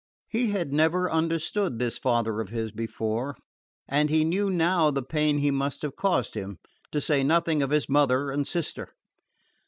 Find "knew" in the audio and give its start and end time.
4.25-4.49